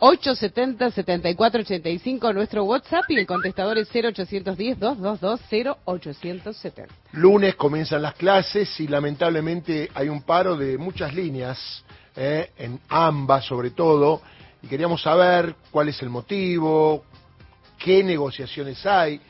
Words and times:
870-7485 0.00 2.34
nuestro 2.34 2.64
WhatsApp 2.64 3.04
y 3.08 3.18
el 3.18 3.26
contestador 3.26 3.76
es 3.76 3.92
0810-222-0870. 3.92 6.86
Lunes 7.12 7.54
comienzan 7.56 8.00
las 8.00 8.14
clases 8.14 8.80
y 8.80 8.88
lamentablemente 8.88 9.90
hay 9.94 10.08
un 10.08 10.22
paro 10.22 10.56
de 10.56 10.78
muchas 10.78 11.14
líneas, 11.14 11.84
eh, 12.16 12.50
en 12.56 12.80
ambas 12.88 13.44
sobre 13.44 13.72
todo, 13.72 14.22
y 14.62 14.68
queríamos 14.68 15.02
saber 15.02 15.54
cuál 15.70 15.90
es 15.90 16.00
el 16.00 16.08
motivo, 16.08 17.04
qué 17.78 18.02
negociaciones 18.02 18.86
hay, 18.86 19.20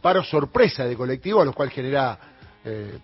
paro 0.00 0.24
sorpresa 0.24 0.84
de 0.84 0.96
colectivo, 0.96 1.44
lo 1.44 1.52
cual 1.52 1.70
genera 1.70 2.18
eh, 2.64 2.98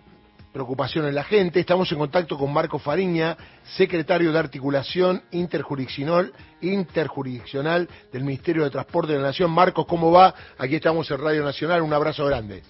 preocupación 0.51 1.05
en 1.05 1.15
la 1.15 1.23
gente. 1.23 1.59
Estamos 1.59 1.91
en 1.91 1.99
contacto 1.99 2.37
con 2.37 2.51
Marco 2.53 2.79
Fariña, 2.79 3.37
secretario 3.63 4.31
de 4.31 4.39
Articulación 4.39 5.21
Interjurisdiccional, 5.31 6.33
Interjurisdiccional 6.61 7.87
del 8.11 8.23
Ministerio 8.23 8.63
de 8.63 8.69
Transporte 8.69 9.13
de 9.13 9.19
la 9.19 9.27
Nación. 9.27 9.51
Marcos, 9.51 9.85
¿cómo 9.85 10.11
va? 10.11 10.33
Aquí 10.57 10.75
estamos 10.75 11.09
en 11.11 11.19
Radio 11.19 11.43
Nacional. 11.43 11.81
Un 11.81 11.93
abrazo 11.93 12.25
grande. 12.25 12.63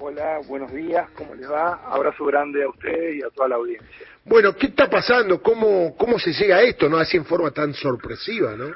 Hola, 0.00 0.38
buenos 0.46 0.72
días, 0.72 1.10
¿cómo 1.10 1.34
les 1.34 1.50
va? 1.50 1.80
Abrazo 1.90 2.24
grande 2.24 2.62
a 2.62 2.68
usted 2.68 3.14
y 3.14 3.22
a 3.22 3.30
toda 3.30 3.48
la 3.48 3.56
audiencia. 3.56 4.06
Bueno, 4.24 4.54
¿qué 4.54 4.68
está 4.68 4.88
pasando? 4.88 5.42
¿Cómo, 5.42 5.96
cómo 5.96 6.20
se 6.20 6.32
llega 6.32 6.58
a 6.58 6.62
esto, 6.62 6.88
no? 6.88 6.98
Así 6.98 7.16
en 7.16 7.24
forma 7.24 7.50
tan 7.50 7.74
sorpresiva, 7.74 8.54
¿no? 8.54 8.66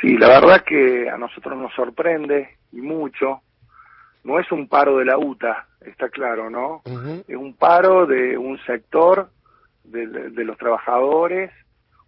Sí, 0.00 0.16
la 0.16 0.28
verdad 0.28 0.62
que 0.64 1.08
a 1.10 1.18
nosotros 1.18 1.58
nos 1.58 1.74
sorprende 1.74 2.58
y 2.70 2.80
mucho. 2.80 3.40
No 4.28 4.38
es 4.38 4.52
un 4.52 4.68
paro 4.68 4.98
de 4.98 5.06
la 5.06 5.16
UTA, 5.16 5.66
está 5.80 6.10
claro, 6.10 6.50
¿no? 6.50 6.82
Es 7.26 7.34
un 7.34 7.54
paro 7.54 8.04
de 8.04 8.36
un 8.36 8.58
sector 8.66 9.30
de, 9.84 10.44
los 10.44 10.58
trabajadores, 10.58 11.50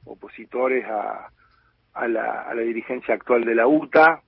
opositores 0.04 0.84
a, 0.84 1.30
a, 1.94 2.08
la, 2.08 2.42
a, 2.42 2.54
la, 2.54 2.60
dirigencia 2.60 3.14
actual 3.14 3.46
de 3.46 3.54
la 3.54 3.66
UTA, 3.66 4.20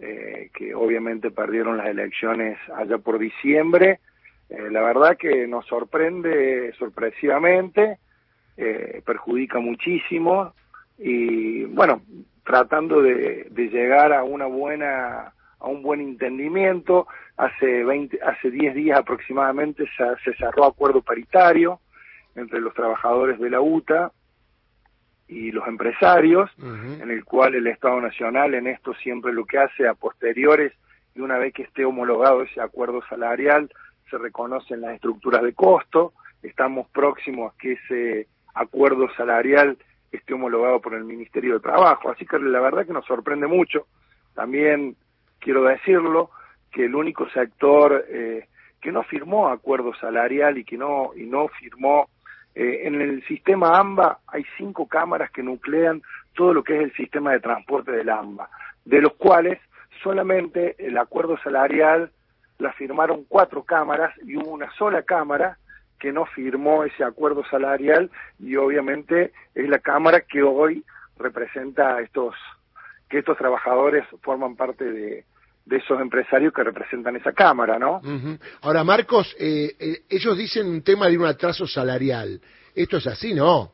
eh, 0.00 0.50
que 0.52 0.74
obviamente 0.74 1.30
perdieron 1.30 1.76
las 1.76 1.86
elecciones 1.86 2.58
allá 2.74 2.98
por 2.98 3.20
diciembre. 3.20 4.00
Eh, 4.48 4.68
la 4.72 4.80
verdad 4.80 5.16
que 5.16 5.46
nos 5.46 5.64
sorprende 5.66 6.72
sorpresivamente, 6.80 7.98
eh, 8.56 9.02
perjudica 9.06 9.60
muchísimo 9.60 10.52
y 10.98 11.62
bueno, 11.66 12.02
tratando 12.44 13.00
de, 13.00 13.46
de 13.52 13.68
llegar 13.68 14.12
a 14.12 14.24
una 14.24 14.46
buena 14.46 15.33
a 15.64 15.68
un 15.68 15.82
buen 15.82 16.00
entendimiento. 16.00 17.06
Hace 17.36 17.84
20, 17.84 18.20
hace 18.22 18.50
10 18.50 18.74
días 18.74 18.98
aproximadamente 18.98 19.84
se, 19.96 20.34
cerró 20.34 20.66
acuerdo 20.66 21.00
paritario 21.02 21.80
entre 22.36 22.60
los 22.60 22.74
trabajadores 22.74 23.38
de 23.38 23.50
la 23.50 23.60
UTA 23.60 24.12
y 25.26 25.50
los 25.52 25.66
empresarios, 25.66 26.50
en 26.58 27.10
el 27.10 27.24
cual 27.24 27.54
el 27.54 27.66
Estado 27.66 28.00
Nacional 28.00 28.54
en 28.54 28.66
esto 28.66 28.92
siempre 28.94 29.32
lo 29.32 29.46
que 29.46 29.58
hace 29.58 29.88
a 29.88 29.94
posteriores 29.94 30.72
y 31.14 31.20
una 31.20 31.38
vez 31.38 31.54
que 31.54 31.62
esté 31.62 31.84
homologado 31.84 32.42
ese 32.42 32.60
acuerdo 32.60 33.00
salarial, 33.08 33.70
se 34.10 34.18
reconocen 34.18 34.82
las 34.82 34.94
estructuras 34.94 35.42
de 35.42 35.54
costo, 35.54 36.12
estamos 36.42 36.88
próximos 36.88 37.52
a 37.52 37.58
que 37.58 37.72
ese 37.72 38.28
acuerdo 38.54 39.08
salarial 39.16 39.78
esté 40.12 40.34
homologado 40.34 40.80
por 40.80 40.94
el 40.94 41.04
Ministerio 41.04 41.54
de 41.54 41.60
Trabajo, 41.60 42.10
así 42.10 42.26
que 42.26 42.38
la 42.38 42.60
verdad 42.60 42.86
que 42.86 42.92
nos 42.92 43.06
sorprende 43.06 43.46
mucho. 43.46 43.86
También 44.34 44.96
quiero 45.44 45.62
decirlo, 45.64 46.30
que 46.72 46.86
el 46.86 46.94
único 46.94 47.28
sector 47.28 48.06
eh, 48.08 48.48
que 48.80 48.90
no 48.90 49.02
firmó 49.02 49.48
acuerdo 49.48 49.94
salarial 49.94 50.56
y 50.56 50.64
que 50.64 50.78
no, 50.78 51.12
y 51.14 51.24
no 51.24 51.48
firmó 51.48 52.08
eh, 52.54 52.80
en 52.84 53.00
el 53.00 53.22
sistema 53.26 53.78
AMBA 53.78 54.20
hay 54.26 54.44
cinco 54.56 54.88
cámaras 54.88 55.30
que 55.30 55.42
nuclean 55.42 56.02
todo 56.34 56.54
lo 56.54 56.64
que 56.64 56.76
es 56.76 56.82
el 56.82 56.92
sistema 56.94 57.32
de 57.32 57.40
transporte 57.40 57.92
del 57.92 58.08
AMBA, 58.08 58.48
de 58.86 59.02
los 59.02 59.12
cuales 59.14 59.60
solamente 60.02 60.74
el 60.78 60.96
acuerdo 60.96 61.36
salarial 61.38 62.10
la 62.58 62.72
firmaron 62.72 63.24
cuatro 63.28 63.64
cámaras 63.64 64.14
y 64.24 64.36
hubo 64.36 64.50
una 64.50 64.70
sola 64.72 65.02
cámara 65.02 65.58
que 66.00 66.10
no 66.10 66.24
firmó 66.24 66.84
ese 66.84 67.04
acuerdo 67.04 67.44
salarial 67.50 68.10
y 68.38 68.56
obviamente 68.56 69.32
es 69.54 69.68
la 69.68 69.78
cámara 69.78 70.22
que 70.22 70.42
hoy 70.42 70.84
representa 71.18 71.96
a 71.96 72.00
estos 72.00 72.34
que 73.08 73.18
estos 73.18 73.36
trabajadores 73.36 74.04
forman 74.22 74.56
parte 74.56 74.84
de, 74.84 75.24
de 75.64 75.78
esos 75.78 76.00
empresarios 76.00 76.52
que 76.52 76.62
representan 76.62 77.16
esa 77.16 77.32
Cámara, 77.32 77.78
¿no? 77.78 78.00
Ahora, 78.62 78.84
Marcos, 78.84 79.34
eh, 79.38 79.74
eh, 79.78 80.02
ellos 80.08 80.36
dicen 80.36 80.68
un 80.68 80.82
tema 80.82 81.08
de 81.08 81.16
un 81.16 81.26
atraso 81.26 81.66
salarial. 81.66 82.40
¿Esto 82.74 82.98
es 82.98 83.06
así, 83.06 83.34
no? 83.34 83.72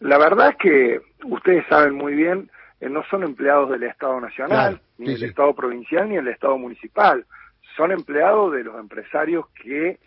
La 0.00 0.18
verdad 0.18 0.50
es 0.50 0.56
que 0.56 1.00
ustedes 1.24 1.64
saben 1.68 1.94
muy 1.94 2.14
bien, 2.14 2.50
eh, 2.80 2.88
no 2.88 3.04
son 3.04 3.22
empleados 3.22 3.70
del 3.70 3.84
Estado 3.84 4.20
Nacional, 4.20 4.80
ni 4.98 5.12
del 5.12 5.24
Estado 5.24 5.54
Provincial, 5.54 6.08
ni 6.08 6.16
del 6.16 6.28
Estado 6.28 6.58
Municipal. 6.58 7.24
Son 7.76 7.92
empleados 7.92 8.52
de 8.52 8.64
los 8.64 8.78
empresarios 8.78 9.46
que 9.62 10.00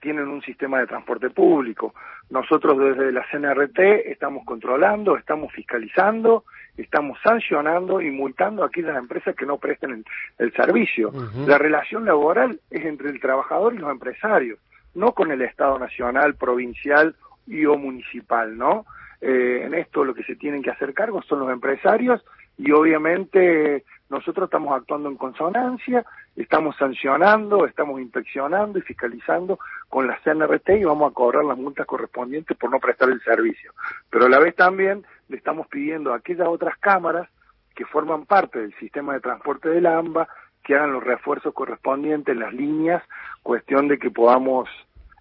tienen 0.00 0.28
un 0.28 0.42
sistema 0.42 0.78
de 0.80 0.86
transporte 0.86 1.30
público. 1.30 1.94
Nosotros 2.30 2.78
desde 2.78 3.12
la 3.12 3.24
CNRT 3.30 3.78
estamos 4.06 4.44
controlando, 4.44 5.16
estamos 5.16 5.52
fiscalizando, 5.52 6.44
estamos 6.76 7.18
sancionando 7.22 8.00
y 8.00 8.10
multando 8.10 8.62
a 8.62 8.66
aquellas 8.66 8.96
empresas 8.96 9.34
que 9.34 9.46
no 9.46 9.58
presten 9.58 10.04
el, 10.38 10.52
servicio. 10.52 11.12
La 11.46 11.58
relación 11.58 12.04
laboral 12.04 12.60
es 12.70 12.84
entre 12.84 13.10
el 13.10 13.20
trabajador 13.20 13.74
y 13.74 13.78
los 13.78 13.90
empresarios, 13.90 14.58
no 14.94 15.12
con 15.12 15.30
el 15.30 15.42
Estado 15.42 15.78
nacional, 15.78 16.34
provincial 16.34 17.14
y 17.46 17.64
o 17.64 17.76
municipal, 17.76 18.56
¿no? 18.56 18.86
Eh, 19.20 19.62
en 19.64 19.74
esto 19.74 20.04
lo 20.04 20.14
que 20.14 20.22
se 20.24 20.36
tienen 20.36 20.62
que 20.62 20.70
hacer 20.70 20.94
cargo 20.94 21.22
son 21.22 21.40
los 21.40 21.50
empresarios 21.50 22.24
y 22.56 22.70
obviamente 22.70 23.84
nosotros 24.10 24.46
estamos 24.46 24.74
actuando 24.74 25.08
en 25.08 25.16
consonancia, 25.16 26.04
estamos 26.34 26.76
sancionando, 26.76 27.66
estamos 27.66 28.00
inspeccionando 28.00 28.78
y 28.78 28.82
fiscalizando 28.82 29.58
con 29.88 30.06
la 30.06 30.18
CNRT 30.22 30.70
y 30.70 30.84
vamos 30.84 31.10
a 31.10 31.14
cobrar 31.14 31.44
las 31.44 31.58
multas 31.58 31.86
correspondientes 31.86 32.56
por 32.56 32.70
no 32.70 32.78
prestar 32.78 33.10
el 33.10 33.20
servicio. 33.22 33.72
Pero 34.08 34.26
a 34.26 34.28
la 34.28 34.38
vez 34.38 34.54
también 34.54 35.04
le 35.28 35.36
estamos 35.36 35.66
pidiendo 35.66 36.12
a 36.12 36.16
aquellas 36.16 36.48
otras 36.48 36.78
cámaras 36.78 37.28
que 37.74 37.84
forman 37.84 38.24
parte 38.24 38.60
del 38.60 38.74
sistema 38.74 39.14
de 39.14 39.20
transporte 39.20 39.68
del 39.68 39.86
AMBA 39.86 40.28
que 40.64 40.74
hagan 40.74 40.92
los 40.92 41.04
refuerzos 41.04 41.54
correspondientes 41.54 42.32
en 42.32 42.40
las 42.40 42.52
líneas, 42.52 43.02
cuestión 43.42 43.88
de 43.88 43.98
que 43.98 44.10
podamos 44.10 44.68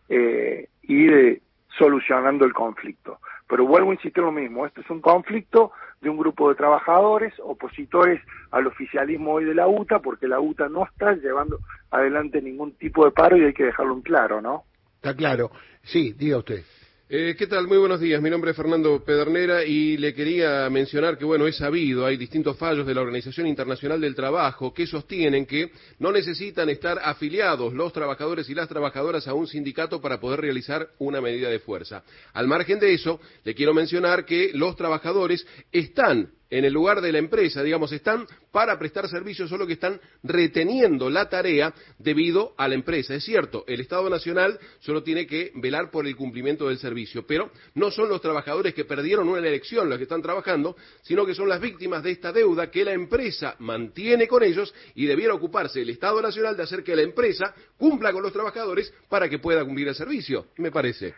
eh, 0.10 0.68
ir 0.84 1.14
eh, 1.14 1.42
solucionando 1.78 2.46
el 2.46 2.54
conflicto. 2.54 3.20
Pero 3.48 3.66
vuelvo 3.66 3.92
a 3.92 3.94
insistir 3.94 4.24
lo 4.24 4.32
mismo, 4.32 4.66
este 4.66 4.82
es 4.82 4.90
un 4.90 5.02
conflicto 5.02 5.72
de 6.02 6.10
un 6.10 6.18
grupo 6.18 6.50
de 6.50 6.56
trabajadores 6.56 7.34
opositores 7.44 8.22
al 8.52 8.68
oficialismo 8.68 9.34
hoy 9.34 9.46
de 9.46 9.56
la 9.56 9.68
UTA, 9.68 10.00
porque 10.00 10.28
la 10.28 10.40
UTA 10.40 10.70
no 10.70 10.86
está 10.86 11.14
llevando 11.14 11.60
adelante 11.90 12.42
ningún 12.42 12.74
tipo 12.74 13.06
de 13.06 13.12
paro 13.12 13.38
y 13.38 13.46
hay 13.46 13.54
que 13.54 13.66
dejarlo 13.66 13.94
en 13.94 14.02
claro, 14.02 14.42
¿no? 14.42 14.64
Está 14.96 15.16
claro. 15.16 15.52
Sí, 15.84 16.14
diga 16.14 16.38
usted. 16.38 16.64
Eh, 17.10 17.38
¿Qué 17.40 17.48
tal? 17.48 17.70
Muy 17.70 17.78
buenos 17.78 18.02
días. 18.02 18.22
Mi 18.22 18.30
nombre 18.30 18.52
es 18.52 18.58
Fernando 18.58 19.02
Pedernera 19.02 19.64
y 19.64 19.96
le 19.96 20.14
quería 20.14 20.70
mencionar 20.70 21.18
que, 21.18 21.24
bueno, 21.24 21.48
es 21.48 21.56
sabido, 21.56 22.06
hay 22.06 22.18
distintos 22.18 22.58
fallos 22.58 22.86
de 22.86 22.94
la 22.94 23.00
Organización 23.00 23.48
Internacional 23.48 24.02
del 24.02 24.14
Trabajo 24.14 24.74
que 24.74 24.86
sostienen 24.86 25.46
que 25.46 25.72
no 26.00 26.12
necesitan 26.12 26.70
estar 26.70 27.00
afiliados 27.02 27.74
los 27.74 27.94
trabajadores 27.94 28.50
y 28.50 28.54
las 28.54 28.68
trabajadoras 28.68 29.26
a 29.26 29.34
un 29.34 29.48
sindicato 29.48 30.02
para 30.02 30.20
poder 30.20 30.42
realizar 30.42 30.90
una 31.00 31.22
medida 31.22 31.48
de 31.50 31.60
fuerza. 31.60 32.04
Al 32.34 32.46
margen 32.46 32.78
de 32.78 32.94
eso, 32.94 33.22
le 33.46 33.56
quiero 33.56 33.74
mencionar 33.74 34.26
que 34.26 34.52
los 34.54 34.76
trabajadores 34.76 35.48
están 35.72 36.30
en 36.50 36.66
el 36.66 36.74
lugar 36.74 37.02
de 37.02 37.12
la 37.12 37.18
empresa, 37.18 37.62
digamos, 37.64 37.92
están 37.92 38.26
para 38.52 38.78
prestar 38.80 39.08
servicios, 39.08 39.50
solo 39.50 39.68
que 39.68 39.74
están 39.74 40.00
reteniendo 40.24 41.10
la 41.10 41.30
tarea 41.30 41.74
debido 42.00 42.54
a 42.58 42.68
la 42.68 42.76
empresa. 42.76 43.16
Es 43.16 43.24
cierto, 43.24 43.64
el 43.68 43.82
Estado 43.82 44.10
Nacional 44.10 44.58
solo 44.80 45.04
tiene 45.04 45.28
que 45.28 45.52
velar 45.56 45.92
por 45.92 46.08
el 46.08 46.16
cumplimiento 46.16 46.68
del 46.70 46.78
servicio, 46.78 47.26
pero 47.28 47.52
no 47.76 47.92
son 47.92 48.10
los 48.10 48.22
trabajadores 48.22 48.74
que 48.74 48.86
perdieron 48.86 49.28
una 49.28 49.40
elección 49.40 49.90
los 49.90 49.98
que 49.98 50.04
están 50.04 50.22
trabajando, 50.22 50.76
sino 51.02 51.26
que 51.26 51.36
son 51.36 51.50
las 51.50 51.62
víctimas 51.62 52.04
de 52.04 52.12
esta 52.12 52.32
deuda 52.32 52.72
que 52.72 52.86
la 52.86 52.94
empresa 52.94 53.56
mantiene 53.60 54.28
con 54.28 54.44
ellos 54.44 54.74
y 54.96 55.06
debiera 55.06 55.34
ocuparse 55.34 55.82
el 55.82 55.90
Estado 55.90 56.22
Nacional 56.22 56.56
de 56.56 56.64
hacer 56.64 56.84
que 56.84 56.96
la 56.96 57.02
empresa 57.02 57.54
cumpla 57.78 58.14
con 58.14 58.24
los 58.24 58.34
trabajadores 58.34 58.94
para 59.10 59.30
que 59.30 59.40
pueda 59.40 59.64
cumplir 59.66 59.88
el 59.88 59.96
servicio, 59.96 60.48
me 60.58 60.72
parece. 60.72 61.14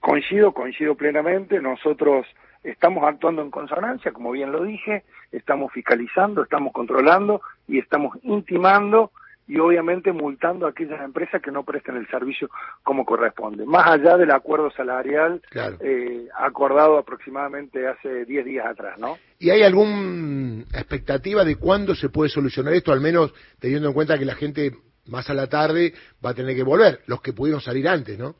Coincido, 0.00 0.52
coincido 0.52 0.94
plenamente. 0.94 1.60
Nosotros 1.60 2.26
estamos 2.64 3.04
actuando 3.04 3.42
en 3.42 3.50
consonancia, 3.50 4.12
como 4.12 4.32
bien 4.32 4.50
lo 4.50 4.64
dije, 4.64 5.04
estamos 5.30 5.72
fiscalizando, 5.72 6.42
estamos 6.42 6.72
controlando 6.72 7.42
y 7.68 7.78
estamos 7.78 8.16
intimando 8.22 9.12
y 9.46 9.58
obviamente 9.58 10.10
multando 10.12 10.66
a 10.66 10.70
aquellas 10.70 11.02
empresas 11.02 11.42
que 11.42 11.50
no 11.50 11.64
presten 11.64 11.96
el 11.96 12.08
servicio 12.08 12.48
como 12.82 13.04
corresponde, 13.04 13.66
más 13.66 13.86
allá 13.86 14.16
del 14.16 14.30
acuerdo 14.30 14.70
salarial 14.70 15.42
eh, 15.80 16.28
acordado 16.38 16.96
aproximadamente 16.96 17.86
hace 17.86 18.24
10 18.24 18.44
días 18.44 18.66
atrás, 18.66 18.98
¿no? 18.98 19.18
¿Y 19.38 19.50
hay 19.50 19.62
alguna 19.62 20.62
expectativa 20.72 21.44
de 21.44 21.56
cuándo 21.56 21.94
se 21.94 22.08
puede 22.08 22.30
solucionar 22.30 22.72
esto, 22.72 22.92
al 22.92 23.02
menos 23.02 23.34
teniendo 23.58 23.88
en 23.88 23.94
cuenta 23.94 24.18
que 24.18 24.24
la 24.24 24.34
gente 24.34 24.72
más 25.06 25.28
a 25.28 25.34
la 25.34 25.48
tarde 25.48 25.92
va 26.24 26.30
a 26.30 26.34
tener 26.34 26.56
que 26.56 26.62
volver, 26.62 27.00
los 27.06 27.20
que 27.20 27.34
pudieron 27.34 27.60
salir 27.60 27.86
antes, 27.86 28.18
¿no? 28.18 28.36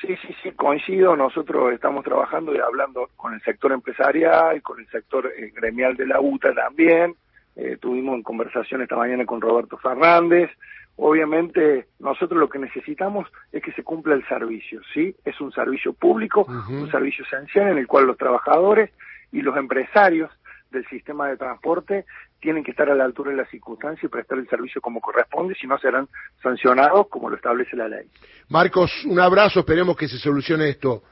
Sí, 0.00 0.14
sí, 0.26 0.34
sí, 0.42 0.50
coincido. 0.52 1.16
Nosotros 1.16 1.72
estamos 1.72 2.04
trabajando 2.04 2.54
y 2.54 2.58
hablando 2.58 3.08
con 3.16 3.32
el 3.34 3.40
sector 3.42 3.72
empresarial, 3.72 4.60
con 4.62 4.78
el 4.80 4.88
sector 4.88 5.32
eh, 5.36 5.52
gremial 5.54 5.96
de 5.96 6.06
la 6.06 6.20
UTA 6.20 6.54
también. 6.54 7.14
Eh, 7.56 7.78
tuvimos 7.80 8.16
en 8.16 8.22
conversación 8.22 8.82
esta 8.82 8.96
mañana 8.96 9.24
con 9.24 9.40
Roberto 9.40 9.78
Fernández. 9.78 10.50
Obviamente, 10.96 11.86
nosotros 11.98 12.38
lo 12.38 12.48
que 12.48 12.58
necesitamos 12.58 13.26
es 13.52 13.62
que 13.62 13.72
se 13.72 13.82
cumpla 13.82 14.14
el 14.14 14.26
servicio, 14.28 14.80
¿sí? 14.92 15.14
Es 15.24 15.40
un 15.40 15.52
servicio 15.52 15.92
público, 15.92 16.46
un 16.70 16.90
servicio 16.90 17.24
esencial 17.24 17.68
en 17.68 17.78
el 17.78 17.86
cual 17.86 18.06
los 18.06 18.16
trabajadores 18.16 18.90
y 19.30 19.42
los 19.42 19.56
empresarios 19.56 20.30
del 20.70 20.86
sistema 20.88 21.28
de 21.28 21.36
transporte 21.36 22.04
tienen 22.40 22.62
que 22.62 22.70
estar 22.70 22.88
a 22.90 22.94
la 22.94 23.04
altura 23.04 23.30
de 23.30 23.36
las 23.38 23.48
circunstancias 23.50 24.04
y 24.04 24.08
prestar 24.08 24.38
el 24.38 24.48
servicio 24.48 24.80
como 24.80 25.00
corresponde, 25.00 25.54
si 25.54 25.66
no 25.66 25.78
serán 25.78 26.08
sancionados 26.42 27.08
como 27.08 27.30
lo 27.30 27.36
establece 27.36 27.76
la 27.76 27.88
ley. 27.88 28.08
Marcos, 28.48 28.92
un 29.06 29.18
abrazo, 29.20 29.60
esperemos 29.60 29.96
que 29.96 30.08
se 30.08 30.18
solucione 30.18 30.68
esto. 30.68 31.02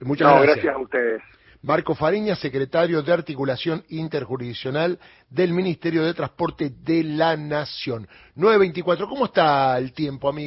Muchas 0.00 0.28
no, 0.28 0.34
gracias. 0.40 0.56
gracias 0.56 0.74
a 0.74 0.78
ustedes. 0.78 1.22
Marco 1.62 1.94
Fariña, 1.94 2.36
secretario 2.36 3.02
de 3.02 3.12
Articulación 3.12 3.84
Interjurisdiccional 3.90 4.98
del 5.28 5.52
Ministerio 5.52 6.02
de 6.02 6.14
Transporte 6.14 6.70
de 6.70 7.04
la 7.04 7.36
Nación. 7.36 8.08
924, 8.34 9.06
¿cómo 9.06 9.26
está 9.26 9.76
el 9.76 9.92
tiempo, 9.92 10.30
amigo? 10.30 10.38